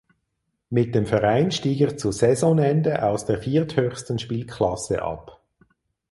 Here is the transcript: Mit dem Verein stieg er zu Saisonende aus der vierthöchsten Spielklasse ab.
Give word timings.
Mit 0.71 0.95
dem 0.95 1.05
Verein 1.05 1.51
stieg 1.51 1.79
er 1.79 1.95
zu 1.95 2.11
Saisonende 2.11 3.03
aus 3.05 3.27
der 3.27 3.37
vierthöchsten 3.37 4.17
Spielklasse 4.17 5.03
ab. 5.03 5.43